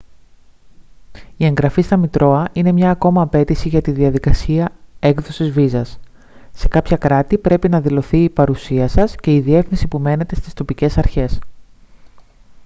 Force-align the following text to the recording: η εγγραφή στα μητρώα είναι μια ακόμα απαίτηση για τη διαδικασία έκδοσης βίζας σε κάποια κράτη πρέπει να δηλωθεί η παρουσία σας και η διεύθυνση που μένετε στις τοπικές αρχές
η 1.37 1.45
εγγραφή 1.45 1.81
στα 1.81 1.97
μητρώα 1.97 2.49
είναι 2.53 2.71
μια 2.71 2.91
ακόμα 2.91 3.21
απαίτηση 3.21 3.69
για 3.69 3.81
τη 3.81 3.91
διαδικασία 3.91 4.69
έκδοσης 4.99 5.49
βίζας 5.51 5.99
σε 6.51 6.67
κάποια 6.67 6.97
κράτη 6.97 7.37
πρέπει 7.37 7.69
να 7.69 7.81
δηλωθεί 7.81 8.23
η 8.23 8.29
παρουσία 8.29 8.87
σας 8.87 9.15
και 9.15 9.33
η 9.35 9.39
διεύθυνση 9.39 9.87
που 9.87 9.99
μένετε 9.99 10.35
στις 10.35 10.53
τοπικές 10.53 10.97
αρχές 10.97 11.39